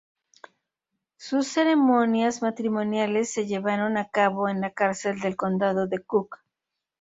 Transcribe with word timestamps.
Sus 1.17 1.45
ceremonias 1.49 2.41
matrimoniales 2.41 3.31
se 3.31 3.45
llevaron 3.45 3.97
a 3.97 4.09
cabo 4.09 4.49
en 4.49 4.59
la 4.59 4.71
cárcel 4.71 5.19
del 5.19 5.35
Condado 5.35 5.85
de 5.85 5.99
Cook. 5.99 6.39